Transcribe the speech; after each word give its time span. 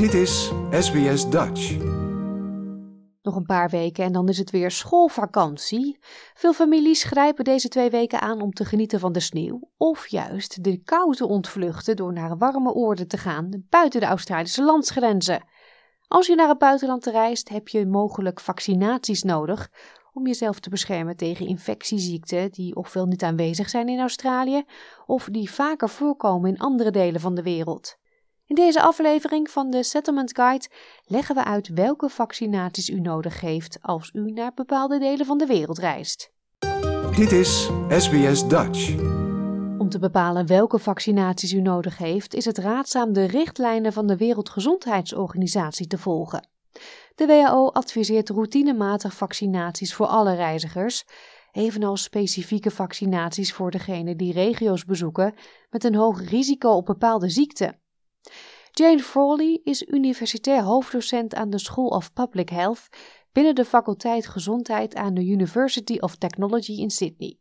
Dit 0.00 0.14
is 0.14 0.52
SBS 0.70 1.30
Dutch. 1.30 1.76
Nog 3.22 3.36
een 3.36 3.46
paar 3.46 3.68
weken 3.68 4.04
en 4.04 4.12
dan 4.12 4.28
is 4.28 4.38
het 4.38 4.50
weer 4.50 4.70
schoolvakantie. 4.70 5.98
Veel 6.34 6.52
families 6.52 7.04
grijpen 7.04 7.44
deze 7.44 7.68
twee 7.68 7.90
weken 7.90 8.20
aan 8.20 8.40
om 8.40 8.52
te 8.52 8.64
genieten 8.64 9.00
van 9.00 9.12
de 9.12 9.20
sneeuw, 9.20 9.70
of 9.76 10.06
juist 10.06 10.64
de 10.64 10.82
kou 10.82 11.14
te 11.14 11.26
ontvluchten 11.26 11.96
door 11.96 12.12
naar 12.12 12.38
warme 12.38 12.72
oorden 12.72 13.08
te 13.08 13.16
gaan 13.16 13.64
buiten 13.68 14.00
de 14.00 14.06
Australische 14.06 14.64
landsgrenzen. 14.64 15.44
Als 16.08 16.26
je 16.26 16.34
naar 16.34 16.48
het 16.48 16.58
buitenland 16.58 17.06
reist, 17.06 17.48
heb 17.48 17.68
je 17.68 17.86
mogelijk 17.86 18.40
vaccinaties 18.40 19.22
nodig 19.22 19.70
om 20.12 20.26
jezelf 20.26 20.60
te 20.60 20.70
beschermen 20.70 21.16
tegen 21.16 21.46
infectieziekten 21.46 22.50
die 22.50 22.76
ofwel 22.76 23.06
niet 23.06 23.22
aanwezig 23.22 23.68
zijn 23.68 23.88
in 23.88 24.00
Australië 24.00 24.64
of 25.06 25.28
die 25.30 25.50
vaker 25.50 25.88
voorkomen 25.88 26.50
in 26.50 26.58
andere 26.58 26.90
delen 26.90 27.20
van 27.20 27.34
de 27.34 27.42
wereld. 27.42 27.99
In 28.50 28.56
deze 28.56 28.82
aflevering 28.82 29.50
van 29.50 29.70
de 29.70 29.82
Settlement 29.82 30.34
Guide 30.34 30.68
leggen 31.04 31.34
we 31.34 31.44
uit 31.44 31.68
welke 31.68 32.08
vaccinaties 32.08 32.88
u 32.88 33.00
nodig 33.00 33.40
heeft 33.40 33.78
als 33.82 34.10
u 34.14 34.30
naar 34.30 34.52
bepaalde 34.54 34.98
delen 34.98 35.26
van 35.26 35.38
de 35.38 35.46
wereld 35.46 35.78
reist. 35.78 36.32
Dit 37.16 37.32
is 37.32 37.70
SBS 37.88 38.48
Dutch. 38.48 38.98
Om 39.78 39.88
te 39.88 39.98
bepalen 39.98 40.46
welke 40.46 40.78
vaccinaties 40.78 41.52
u 41.52 41.60
nodig 41.60 41.98
heeft, 41.98 42.34
is 42.34 42.44
het 42.44 42.58
raadzaam 42.58 43.12
de 43.12 43.24
richtlijnen 43.24 43.92
van 43.92 44.06
de 44.06 44.16
Wereldgezondheidsorganisatie 44.16 45.86
te 45.86 45.98
volgen. 45.98 46.48
De 47.14 47.26
WHO 47.26 47.68
adviseert 47.68 48.28
routinematig 48.28 49.14
vaccinaties 49.14 49.94
voor 49.94 50.06
alle 50.06 50.34
reizigers, 50.34 51.04
evenals 51.52 52.02
specifieke 52.02 52.70
vaccinaties 52.70 53.52
voor 53.52 53.70
degenen 53.70 54.16
die 54.16 54.32
regio's 54.32 54.84
bezoeken 54.84 55.34
met 55.70 55.84
een 55.84 55.94
hoog 55.94 56.28
risico 56.30 56.70
op 56.70 56.86
bepaalde 56.86 57.28
ziekten. 57.28 57.80
Jane 58.80 59.02
Frawley 59.02 59.60
is 59.64 59.82
universitair 59.82 60.62
hoofddocent 60.62 61.34
aan 61.34 61.50
de 61.50 61.58
School 61.58 61.88
of 61.88 62.12
Public 62.12 62.48
Health 62.48 62.88
binnen 63.32 63.54
de 63.54 63.64
faculteit 63.64 64.26
Gezondheid 64.26 64.94
aan 64.94 65.14
de 65.14 65.26
University 65.26 65.96
of 65.98 66.16
Technology 66.16 66.72
in 66.72 66.90
Sydney. 66.90 67.38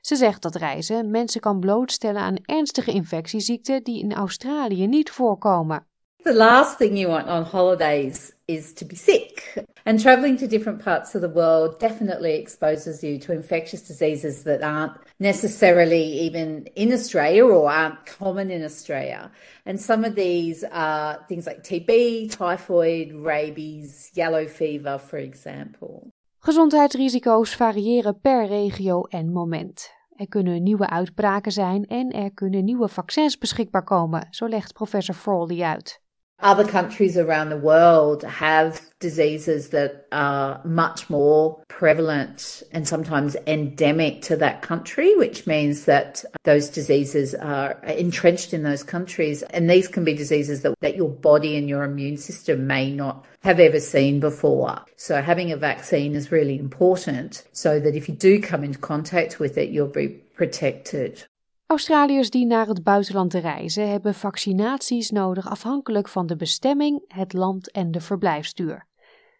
Ze 0.00 0.16
zegt 0.16 0.42
dat 0.42 0.54
reizen 0.54 1.10
mensen 1.10 1.40
kan 1.40 1.60
blootstellen 1.60 2.20
aan 2.20 2.36
ernstige 2.42 2.92
infectieziekten 2.92 3.84
die 3.84 4.02
in 4.02 4.12
Australië 4.12 4.86
niet 4.86 5.10
voorkomen. 5.10 5.87
The 6.24 6.32
last 6.34 6.78
thing 6.78 6.96
you 6.96 7.08
want 7.08 7.28
on 7.28 7.44
holidays 7.44 8.32
is 8.48 8.72
to 8.74 8.84
be 8.84 8.96
sick. 8.96 9.64
And 9.86 10.02
traveling 10.02 10.36
to 10.38 10.48
different 10.48 10.84
parts 10.84 11.14
of 11.14 11.22
the 11.22 11.28
world 11.28 11.78
definitely 11.78 12.34
exposes 12.34 13.02
you 13.02 13.18
to 13.20 13.32
infectious 13.32 13.82
diseases 13.82 14.42
that 14.42 14.62
aren't 14.62 14.92
necessarily 15.18 16.02
even 16.02 16.66
in 16.74 16.92
Australia 16.92 17.46
or 17.46 17.70
aren't 17.70 18.04
common 18.04 18.50
in 18.50 18.64
Australia. 18.64 19.30
And 19.64 19.80
some 19.80 20.04
of 20.04 20.14
these 20.16 20.64
are 20.70 21.24
things 21.28 21.46
like 21.46 21.62
TB, 21.62 22.30
typhoid, 22.36 23.12
rabies, 23.12 24.10
yellow 24.14 24.46
fever, 24.46 24.98
for 24.98 25.18
example. 25.18 26.10
Gezondheidsrisico's 26.40 27.56
variëren 27.56 28.20
per 28.20 28.46
regio 28.46 29.02
en 29.02 29.32
moment. 29.32 29.90
Er 30.16 30.28
kunnen 30.28 30.62
nieuwe 30.62 30.88
uitbraken 30.88 31.52
zijn 31.52 31.86
en 31.86 32.10
er 32.10 32.32
kunnen 32.34 32.64
nieuwe 32.64 32.88
vaccins 32.88 33.38
beschikbaar 33.38 33.84
komen, 33.84 34.26
zo 34.30 34.46
legt 34.46 34.72
professor 34.72 35.14
Frawley 35.14 35.62
uit. 35.62 36.06
Other 36.40 36.64
countries 36.64 37.18
around 37.18 37.48
the 37.48 37.56
world 37.56 38.22
have 38.22 38.80
diseases 39.00 39.70
that 39.70 40.06
are 40.12 40.60
much 40.64 41.10
more 41.10 41.60
prevalent 41.66 42.62
and 42.70 42.86
sometimes 42.86 43.36
endemic 43.48 44.22
to 44.22 44.36
that 44.36 44.62
country, 44.62 45.16
which 45.16 45.48
means 45.48 45.86
that 45.86 46.24
those 46.44 46.68
diseases 46.68 47.34
are 47.34 47.72
entrenched 47.82 48.54
in 48.54 48.62
those 48.62 48.84
countries. 48.84 49.42
And 49.42 49.68
these 49.68 49.88
can 49.88 50.04
be 50.04 50.14
diseases 50.14 50.62
that, 50.62 50.78
that 50.80 50.96
your 50.96 51.08
body 51.08 51.56
and 51.56 51.68
your 51.68 51.82
immune 51.82 52.18
system 52.18 52.68
may 52.68 52.92
not 52.92 53.24
have 53.42 53.58
ever 53.58 53.80
seen 53.80 54.20
before. 54.20 54.84
So 54.94 55.20
having 55.20 55.50
a 55.50 55.56
vaccine 55.56 56.14
is 56.14 56.30
really 56.30 56.56
important 56.56 57.42
so 57.52 57.80
that 57.80 57.96
if 57.96 58.08
you 58.08 58.14
do 58.14 58.40
come 58.40 58.62
into 58.62 58.78
contact 58.78 59.40
with 59.40 59.58
it, 59.58 59.70
you'll 59.70 59.88
be 59.88 60.08
protected. 60.08 61.24
Australiërs 61.68 62.30
die 62.30 62.46
naar 62.46 62.66
het 62.66 62.82
buitenland 62.82 63.34
reizen 63.34 63.90
hebben 63.90 64.14
vaccinaties 64.14 65.10
nodig 65.10 65.50
afhankelijk 65.50 66.08
van 66.08 66.26
de 66.26 66.36
bestemming, 66.36 67.04
het 67.06 67.32
land 67.32 67.70
en 67.70 67.90
de 67.90 68.00
verblijfsduur. 68.00 68.86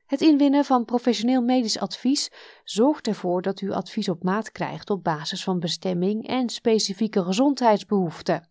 Het 0.07 0.21
inwinnen 0.21 0.65
van 0.65 0.85
professioneel 0.85 1.43
medisch 1.43 1.79
advies 1.79 2.31
zorgt 2.65 3.07
ervoor 3.07 3.43
dat 3.43 3.61
u 3.61 3.73
advies 3.73 4.09
op 4.09 4.23
maat 4.23 4.53
krijgt 4.53 4.91
op 4.91 5.05
basis 5.05 5.45
van 5.45 5.61
bestemming 5.61 6.27
en 6.27 6.49
specifieke 6.49 7.23
gezondheidsbehoeften. 7.25 8.49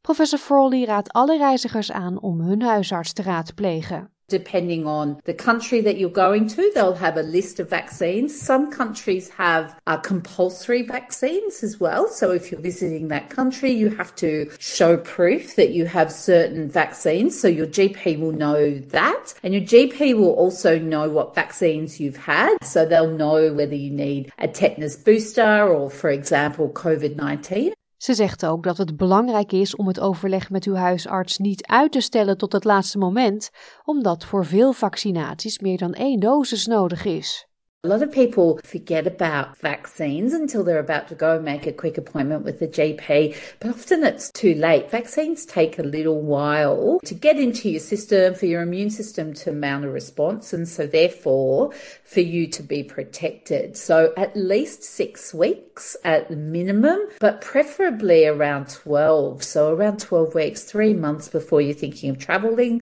Professor 0.00 0.38
Frawley 0.38 0.84
raadt 0.84 1.12
alle 1.12 1.36
reizigers 1.36 1.92
aan 1.92 2.20
om 2.20 2.40
hun 2.40 2.62
huisarts 2.62 3.12
te 3.12 3.22
raadplegen. 3.22 4.13
Depending 4.28 4.86
on 4.86 5.20
the 5.24 5.34
country 5.34 5.80
that 5.82 5.98
you're 5.98 6.10
going 6.10 6.48
to, 6.48 6.70
they'll 6.74 6.94
have 6.94 7.16
a 7.16 7.22
list 7.22 7.60
of 7.60 7.68
vaccines. 7.68 8.38
Some 8.40 8.70
countries 8.70 9.28
have 9.30 9.78
uh, 9.86 9.98
compulsory 9.98 10.82
vaccines 10.82 11.62
as 11.62 11.78
well. 11.78 12.08
So 12.08 12.30
if 12.30 12.50
you're 12.50 12.60
visiting 12.60 13.08
that 13.08 13.30
country, 13.30 13.70
you 13.70 13.90
have 13.90 14.14
to 14.16 14.50
show 14.58 14.96
proof 14.96 15.56
that 15.56 15.70
you 15.70 15.86
have 15.86 16.10
certain 16.10 16.70
vaccines. 16.70 17.38
So 17.38 17.48
your 17.48 17.66
GP 17.66 18.18
will 18.18 18.32
know 18.32 18.78
that. 18.78 19.34
And 19.42 19.52
your 19.52 19.62
GP 19.62 20.16
will 20.16 20.32
also 20.32 20.78
know 20.78 21.08
what 21.08 21.34
vaccines 21.34 22.00
you've 22.00 22.16
had. 22.16 22.56
So 22.62 22.86
they'll 22.86 23.10
know 23.10 23.52
whether 23.52 23.74
you 23.74 23.90
need 23.90 24.32
a 24.38 24.48
tetanus 24.48 24.96
booster 24.96 25.68
or, 25.68 25.90
for 25.90 26.10
example, 26.10 26.70
COVID 26.70 27.16
19. 27.16 27.74
Ze 28.04 28.14
zegt 28.14 28.46
ook 28.46 28.62
dat 28.62 28.78
het 28.78 28.96
belangrijk 28.96 29.52
is 29.52 29.76
om 29.76 29.86
het 29.86 30.00
overleg 30.00 30.50
met 30.50 30.64
uw 30.64 30.74
huisarts 30.74 31.38
niet 31.38 31.66
uit 31.66 31.92
te 31.92 32.00
stellen 32.00 32.38
tot 32.38 32.52
het 32.52 32.64
laatste 32.64 32.98
moment, 32.98 33.50
omdat 33.84 34.24
voor 34.24 34.46
veel 34.46 34.72
vaccinaties 34.72 35.58
meer 35.58 35.78
dan 35.78 35.92
één 35.92 36.20
dosis 36.20 36.66
nodig 36.66 37.04
is. 37.04 37.46
A 37.84 37.88
lot 37.88 38.00
of 38.00 38.10
people 38.10 38.58
forget 38.64 39.06
about 39.06 39.58
vaccines 39.58 40.32
until 40.32 40.64
they're 40.64 40.78
about 40.78 41.06
to 41.08 41.14
go 41.14 41.38
make 41.38 41.66
a 41.66 41.72
quick 41.72 41.98
appointment 41.98 42.42
with 42.42 42.58
the 42.58 42.66
GP, 42.66 43.36
but 43.60 43.68
often 43.68 44.02
it's 44.04 44.30
too 44.30 44.54
late. 44.54 44.90
Vaccines 44.90 45.44
take 45.44 45.78
a 45.78 45.82
little 45.82 46.22
while 46.22 46.98
to 47.04 47.14
get 47.14 47.38
into 47.38 47.68
your 47.68 47.80
system, 47.80 48.34
for 48.34 48.46
your 48.46 48.62
immune 48.62 48.88
system 48.88 49.34
to 49.34 49.52
mount 49.52 49.84
a 49.84 49.90
response, 49.90 50.54
and 50.54 50.66
so 50.66 50.86
therefore 50.86 51.74
for 52.04 52.20
you 52.20 52.46
to 52.46 52.62
be 52.62 52.82
protected. 52.82 53.76
So 53.76 54.14
at 54.16 54.34
least 54.34 54.82
six 54.82 55.34
weeks 55.34 55.94
at 56.04 56.30
minimum, 56.30 57.00
but 57.20 57.42
preferably 57.42 58.24
around 58.24 58.70
12. 58.70 59.42
So 59.44 59.74
around 59.74 60.00
12 60.00 60.34
weeks, 60.34 60.64
three 60.64 60.94
months 60.94 61.28
before 61.28 61.60
you're 61.60 61.74
thinking 61.74 62.08
of 62.08 62.18
traveling 62.18 62.80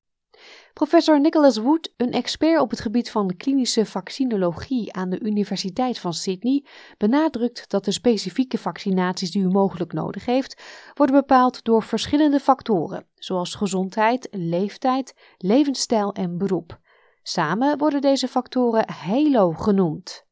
Professor 0.73 1.21
Nicholas 1.21 1.57
Wood, 1.57 1.93
een 1.97 2.13
expert 2.13 2.61
op 2.61 2.71
het 2.71 2.81
gebied 2.81 3.11
van 3.11 3.37
klinische 3.37 3.87
vaccinologie 3.87 4.93
aan 4.93 5.11
de 5.11 5.21
Universiteit 5.21 5.99
van 5.99 6.13
Sydney, 6.13 6.65
benadrukt 6.99 7.71
dat 7.71 7.85
de 7.85 7.93
specifieke 7.93 8.59
vaccinaties 8.59 9.31
die 9.31 9.43
u 9.43 9.49
mogelijk 9.49 9.93
nodig 9.93 10.27
heeft, 10.27 10.63
worden 10.95 11.17
bepaald 11.17 11.65
door 11.65 11.83
verschillende 11.83 12.41
factoren, 12.41 13.07
zoals 13.15 13.55
gezondheid, 13.55 14.29
leeftijd, 14.31 15.15
levensstijl 15.39 16.13
en 16.13 16.39
beroep. 16.39 16.79
Samen 17.23 17.79
worden 17.79 18.01
deze 18.01 18.29
factoren 18.29 18.91
HALO 18.91 19.53
genoemd. 19.53 20.27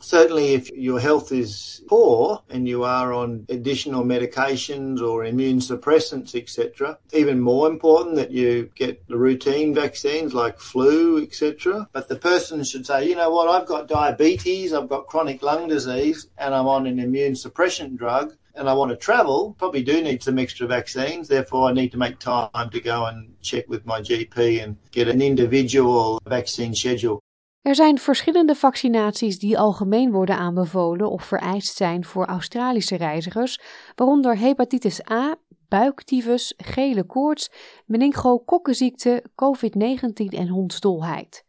Certainly, 0.00 0.54
if 0.54 0.70
your 0.70 0.98
health 0.98 1.30
is 1.30 1.82
poor 1.86 2.42
and 2.48 2.66
you 2.66 2.84
are 2.84 3.12
on 3.12 3.44
additional 3.50 4.02
medications 4.02 5.00
or 5.00 5.24
immune 5.24 5.58
suppressants, 5.58 6.34
etc., 6.34 6.98
even 7.12 7.38
more 7.38 7.68
important 7.68 8.16
that 8.16 8.30
you 8.30 8.70
get 8.74 9.06
the 9.08 9.16
routine 9.16 9.74
vaccines 9.74 10.32
like 10.32 10.58
flu, 10.58 11.22
etc. 11.22 11.86
But 11.92 12.08
the 12.08 12.16
person 12.16 12.64
should 12.64 12.86
say, 12.86 13.08
you 13.08 13.14
know 13.14 13.30
what, 13.30 13.48
I've 13.48 13.68
got 13.68 13.88
diabetes, 13.88 14.72
I've 14.72 14.88
got 14.88 15.06
chronic 15.06 15.42
lung 15.42 15.68
disease, 15.68 16.28
and 16.38 16.54
I'm 16.54 16.66
on 16.66 16.86
an 16.86 16.98
immune 16.98 17.36
suppression 17.36 17.94
drug. 17.96 18.34
And 18.56 18.68
I 18.68 18.74
want 18.74 18.90
to 18.90 18.96
travel, 18.96 19.54
probably 19.58 19.82
do 19.82 20.02
need 20.02 20.22
some 20.22 20.38
extra 20.38 20.66
vaccines. 20.66 21.28
Therefore, 21.28 21.68
I 21.68 21.72
need 21.72 21.92
to 21.92 21.98
make 21.98 22.18
time 22.18 22.68
to 22.70 22.80
go 22.80 23.06
and 23.06 23.32
check 23.40 23.68
with 23.68 23.86
my 23.86 24.00
GP 24.00 24.62
and 24.62 24.76
get 24.90 25.08
an 25.08 25.22
individual 25.22 26.20
vaccine 26.26 26.74
schedule. 26.74 27.22
Er 27.62 27.74
zijn 27.74 27.98
verschillende 27.98 28.54
vaccinaties 28.54 29.38
die 29.38 29.58
algemeen 29.58 30.12
worden 30.12 30.36
aanbevolen 30.36 31.10
of 31.10 31.24
vereist 31.24 31.76
zijn 31.76 32.04
voor 32.04 32.26
Australische 32.26 32.96
reizigers, 32.96 33.60
waaronder 33.94 34.38
hepatitis 34.38 35.10
A, 35.10 35.36
buiktyfus, 35.68 36.54
gele 36.56 37.04
koorts, 37.04 37.50
meningokokkenziekte, 37.86 39.24
COVID-19 39.30 40.24
en 40.28 40.48
hondsdolheid. 40.48 41.44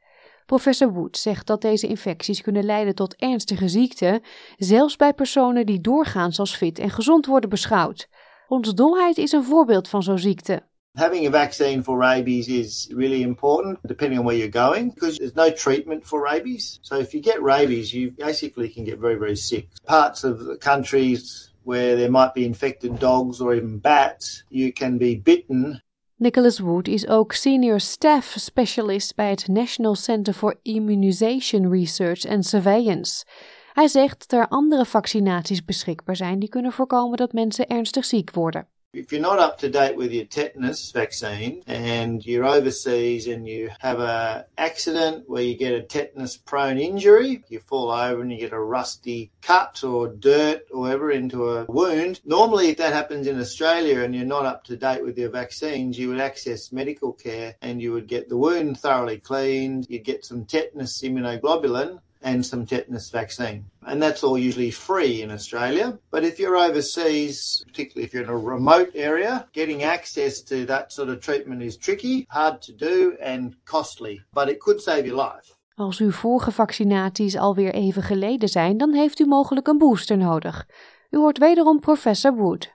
Professor 0.45 0.93
Wood 0.93 1.17
zegt 1.17 1.47
dat 1.47 1.61
deze 1.61 1.87
infecties 1.87 2.41
kunnen 2.41 2.63
leiden 2.63 2.95
tot 2.95 3.15
ernstige 3.15 3.67
ziekten, 3.67 4.21
zelfs 4.57 4.95
bij 4.95 5.13
personen 5.13 5.65
die 5.65 5.81
doorgaans 5.81 6.39
als 6.39 6.55
fit 6.55 6.79
en 6.79 6.89
gezond 6.89 7.25
worden 7.25 7.49
beschouwd. 7.49 8.07
Hondsdolheid 8.47 9.17
is 9.17 9.31
een 9.31 9.43
voorbeeld 9.43 9.89
van 9.89 10.03
zo'n 10.03 10.19
ziekte. 10.19 10.69
Having 10.97 11.25
a 11.25 11.29
vaccine 11.29 11.81
for 11.83 11.97
rabies 11.97 12.49
is 12.49 12.89
really 12.93 13.23
important 13.23 13.79
depending 13.87 14.19
on 14.19 14.25
where 14.25 14.35
you're 14.35 14.49
going 14.49 14.89
because 14.89 15.17
there's 15.17 15.35
no 15.35 15.49
treatment 15.49 16.05
for 16.05 16.21
rabies. 16.21 16.79
So 16.81 16.97
if 16.97 17.13
you 17.13 17.21
get 17.21 17.41
rabies, 17.41 17.93
you 17.93 18.11
basically 18.11 18.67
can 18.67 18.83
get 18.83 18.99
very, 18.99 19.15
very 19.15 19.37
sick. 19.37 19.69
Parts 19.85 20.23
of 20.23 20.39
the 20.45 20.57
countries 20.57 21.53
where 21.63 21.95
there 21.95 22.11
might 22.11 22.33
be 22.33 22.45
infected 22.45 22.99
dogs 22.99 23.39
or 23.39 23.55
even 23.55 23.79
bats, 23.79 24.43
you 24.49 24.73
can 24.73 24.97
be 24.97 25.15
bitten 25.15 25.81
Nicholas 26.21 26.59
Wood 26.59 26.87
is 26.87 27.07
ook 27.07 27.33
senior 27.33 27.79
staff 27.79 28.33
specialist 28.37 29.15
bij 29.15 29.29
het 29.29 29.47
National 29.47 29.95
Center 29.95 30.33
for 30.33 30.55
Immunization 30.61 31.69
Research 31.71 32.25
and 32.27 32.45
Surveillance. 32.45 33.25
Hij 33.73 33.87
zegt 33.87 34.29
dat 34.29 34.39
er 34.39 34.47
andere 34.47 34.85
vaccinaties 34.85 35.65
beschikbaar 35.65 36.15
zijn 36.15 36.39
die 36.39 36.49
kunnen 36.49 36.71
voorkomen 36.71 37.17
dat 37.17 37.33
mensen 37.33 37.67
ernstig 37.67 38.05
ziek 38.05 38.31
worden. 38.31 38.67
If 38.93 39.13
you're 39.13 39.21
not 39.21 39.39
up 39.39 39.57
to 39.59 39.69
date 39.69 39.95
with 39.95 40.11
your 40.11 40.25
tetanus 40.25 40.91
vaccine 40.91 41.63
and 41.65 42.25
you're 42.25 42.43
overseas 42.43 43.25
and 43.25 43.47
you 43.47 43.71
have 43.79 44.01
a 44.01 44.45
accident 44.57 45.29
where 45.29 45.43
you 45.43 45.57
get 45.57 45.71
a 45.73 45.81
tetanus 45.81 46.35
prone 46.35 46.77
injury, 46.77 47.41
you 47.47 47.61
fall 47.61 47.89
over 47.89 48.21
and 48.21 48.29
you 48.29 48.37
get 48.37 48.51
a 48.51 48.59
rusty 48.59 49.31
cut 49.41 49.81
or 49.85 50.09
dirt 50.09 50.63
or 50.73 50.81
whatever 50.81 51.09
into 51.09 51.51
a 51.51 51.63
wound. 51.69 52.19
Normally 52.25 52.67
if 52.67 52.77
that 52.79 52.91
happens 52.91 53.27
in 53.27 53.39
Australia 53.39 54.01
and 54.01 54.13
you're 54.13 54.25
not 54.25 54.45
up 54.45 54.65
to 54.65 54.75
date 54.75 55.05
with 55.05 55.17
your 55.17 55.29
vaccines, 55.29 55.97
you 55.97 56.09
would 56.09 56.19
access 56.19 56.73
medical 56.73 57.13
care 57.13 57.55
and 57.61 57.81
you 57.81 57.93
would 57.93 58.07
get 58.07 58.27
the 58.27 58.35
wound 58.35 58.77
thoroughly 58.77 59.19
cleaned, 59.19 59.87
you'd 59.89 60.03
get 60.03 60.25
some 60.25 60.43
tetanus 60.43 61.01
immunoglobulin 61.01 62.01
and 62.21 62.45
some 62.45 62.65
tetanus 62.65 63.09
vaccine. 63.09 63.65
And 63.85 64.01
that's 64.01 64.23
all 64.23 64.37
usually 64.37 64.71
free 64.71 65.21
in 65.21 65.31
Australia. 65.31 65.97
But 66.11 66.23
if 66.23 66.39
you're 66.39 66.57
overseas, 66.57 67.63
particularly 67.65 68.05
if 68.05 68.13
you're 68.13 68.23
in 68.23 68.29
a 68.29 68.37
remote 68.37 68.91
area, 68.95 69.47
getting 69.53 69.83
access 69.83 70.41
to 70.43 70.65
that 70.65 70.91
sort 70.91 71.09
of 71.09 71.19
treatment 71.19 71.61
is 71.61 71.77
tricky, 71.77 72.25
hard 72.29 72.61
to 72.61 72.73
do, 72.73 73.17
and 73.21 73.55
costly. 73.65 74.21
But 74.33 74.49
it 74.49 74.59
could 74.59 74.81
save 74.81 75.05
your 75.05 75.17
life. 75.17 75.55
Als 75.75 75.99
uw 75.99 76.11
vorige 76.11 76.51
vaccinaties 76.51 77.37
alweer 77.37 77.73
even 77.73 78.03
geleden 78.03 78.49
zijn, 78.49 78.77
dan 78.77 78.93
heeft 78.93 79.19
u 79.19 79.25
mogelijk 79.25 79.67
een 79.67 79.77
booster 79.77 80.17
nodig. 80.17 80.67
U 81.09 81.17
hoort 81.17 81.37
wederom 81.37 81.79
professor 81.79 82.35
Wood. 82.35 82.71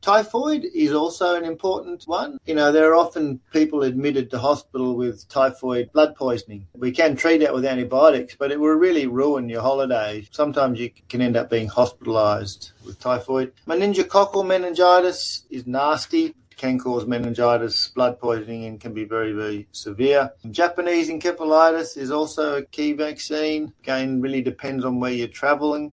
Typhoid 0.00 0.64
is 0.74 0.92
also 0.92 1.36
an 1.36 1.44
important 1.44 2.04
one. 2.04 2.38
You 2.46 2.54
know, 2.54 2.72
there 2.72 2.90
are 2.90 2.96
often 2.96 3.40
people 3.52 3.82
admitted 3.82 4.30
to 4.30 4.38
hospital 4.38 4.96
with 4.96 5.28
typhoid 5.28 5.92
blood 5.92 6.16
poisoning. 6.16 6.66
We 6.74 6.90
can 6.90 7.16
treat 7.16 7.42
it 7.42 7.52
with 7.52 7.64
antibiotics, 7.64 8.34
but 8.34 8.50
it 8.50 8.58
will 8.58 8.70
really 8.70 9.06
ruin 9.06 9.48
your 9.48 9.62
holiday. 9.62 10.26
Sometimes 10.30 10.80
you 10.80 10.90
can 11.08 11.20
end 11.20 11.36
up 11.36 11.50
being 11.50 11.68
hospitalized 11.68 12.72
with 12.84 12.98
typhoid. 12.98 13.52
Meningococcal 13.66 14.46
meningitis 14.46 15.44
is 15.50 15.66
nasty 15.66 16.34
can 16.60 16.78
cause 16.78 17.06
meningitis, 17.06 17.88
blood 17.88 18.20
poisoning, 18.20 18.66
and 18.66 18.78
can 18.78 18.92
be 18.92 19.04
very, 19.04 19.32
very 19.32 19.66
severe. 19.72 20.30
Japanese 20.50 21.08
encephalitis 21.08 21.96
is 21.96 22.10
also 22.10 22.58
a 22.58 22.62
key 22.66 22.92
vaccine. 22.92 23.72
Again, 23.82 24.20
really 24.20 24.42
depends 24.42 24.84
on 24.84 25.00
where 25.00 25.10
you're 25.10 25.28
traveling. 25.28 25.90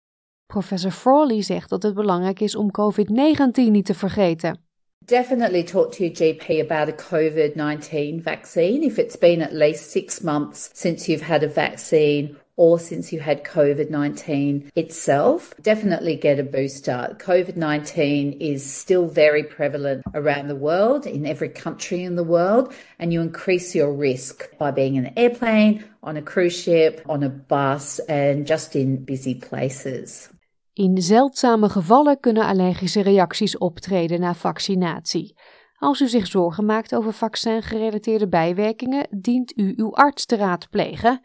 Professor 0.47 0.91
Frawley 0.91 1.43
zegt 1.43 1.71
dat 1.71 1.83
het 1.83 1.95
belangrijk 1.95 2.41
is 2.41 2.57
om 2.57 2.71
COVID-19 2.71 3.71
niet 3.71 3.87
te 3.87 3.95
vergeten. 3.95 4.59
Definitely 5.05 5.63
talk 5.63 5.93
to 5.93 6.05
your 6.05 6.15
GP 6.15 6.71
about 6.71 6.89
a 6.89 6.95
COVID 7.09 7.55
19 7.55 8.23
vaccine 8.23 8.85
if 8.85 8.99
it's 8.99 9.17
been 9.17 9.43
at 9.43 9.53
least 9.53 9.91
six 9.91 10.21
months 10.21 10.71
since 10.73 11.07
you've 11.07 11.27
had 11.27 11.43
a 11.43 11.49
vaccine 11.49 12.37
or 12.57 12.79
since 12.79 13.13
you 13.13 13.21
had 13.21 13.45
COVID 13.45 13.91
19 13.91 14.71
itself. 14.75 15.55
Definitely 15.63 16.17
get 16.17 16.39
a 16.39 16.43
booster. 16.43 17.17
COVID 17.19 17.57
19 17.57 18.33
is 18.41 18.65
still 18.65 19.07
very 19.07 19.45
prevalent 19.45 20.03
around 20.15 20.49
the 20.49 20.57
world, 20.57 21.07
in 21.07 21.27
every 21.27 21.51
country 21.51 22.03
in 22.03 22.17
the 22.17 22.25
world, 22.25 22.73
and 22.99 23.13
you 23.13 23.21
increase 23.21 23.75
your 23.75 23.93
risk 23.93 24.49
by 24.59 24.71
being 24.71 24.97
in 24.97 25.07
an 25.07 25.13
airplane, 25.17 25.85
on 26.03 26.17
a 26.17 26.23
cruise 26.23 26.61
ship, 26.61 27.03
on 27.09 27.23
a 27.23 27.29
bus, 27.29 27.99
and 28.09 28.47
just 28.47 28.75
in 28.75 29.05
busy 29.05 29.35
places. 29.35 30.31
In 30.77 31.03
zeldzame 31.03 31.69
gevallen 31.69 32.21
kunnen 32.21 32.47
allergische 32.47 33.01
reacties 33.01 33.59
optreden 33.59 34.21
na 34.21 34.35
vaccinatie. 34.35 35.35
Als 35.79 36.01
u 36.01 36.09
zich 36.09 36.27
zorgen 36.27 36.67
maakt 36.67 36.95
over 36.95 37.13
vaccin-gerelateerde 37.13 38.29
bijwerkingen, 38.29 39.07
dient 39.11 39.59
u 39.59 39.73
uw 39.77 39.95
arts 39.95 40.27
te 40.27 40.37
raadplegen. 40.37 41.21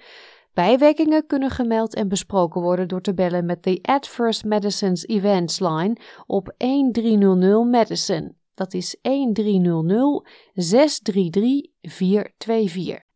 Bijwerkingen 0.54 1.26
kunnen 1.26 1.50
gemeld 1.50 1.96
en 1.96 2.08
besproken 2.08 2.62
worden 2.62 2.88
door 2.88 3.02
te 3.02 3.14
bellen 3.14 3.46
met 3.46 3.64
de 3.64 3.80
Adverse 3.82 4.48
Medicines 4.48 5.08
Events 5.08 5.60
Line 5.60 5.98
op 6.26 6.54
1300 6.58 7.68
Medicine. 7.68 8.34
Dat 8.54 8.74
is 8.74 8.98
1300 9.02 10.30
633 10.54 11.72
424. 11.82 13.11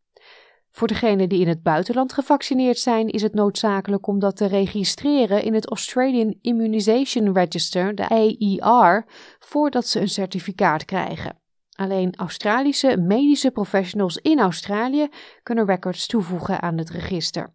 Voor 0.76 0.88
degenen 0.88 1.30
die 1.30 1.42
in 1.42 1.48
het 1.48 1.64
buitenland 1.64 2.14
gevaccineerd 2.14 2.78
zijn, 2.78 3.10
is 3.10 3.22
het 3.22 3.34
noodzakelijk 3.34 4.08
om 4.08 4.20
dat 4.20 4.36
te 4.36 4.46
registreren 4.46 5.44
in 5.44 5.54
het 5.54 5.70
Australian 5.70 6.38
Immunization 6.42 7.34
Register, 7.34 7.96
de 7.96 8.10
AER, 8.10 9.06
voordat 9.40 9.88
ze 9.88 10.00
een 10.00 10.10
certificaat 10.10 10.86
krijgen. 10.86 11.40
Alleen 11.76 12.16
Australische 12.16 12.98
medische 12.98 13.52
professionals 13.52 14.18
in 14.18 14.40
Australië 14.40 15.08
kunnen 15.44 15.66
records 15.66 16.08
toevoegen 16.08 16.62
aan 16.62 16.78
het 16.78 16.90
register. 16.90 17.54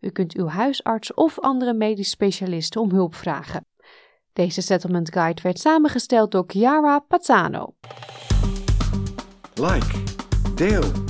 U 0.00 0.10
kunt 0.10 0.34
uw 0.34 0.46
huisarts 0.46 1.14
of 1.14 1.38
andere 1.38 1.74
medisch 1.74 2.10
specialisten 2.10 2.80
om 2.80 2.90
hulp 2.90 3.14
vragen. 3.14 3.66
Deze 4.32 4.60
settlement 4.60 5.12
guide 5.12 5.42
werd 5.42 5.58
samengesteld 5.58 6.30
door 6.30 6.44
Chiara 6.46 6.98
Pazzano. 6.98 7.74
Like, 9.54 10.02
deel, 10.54 11.09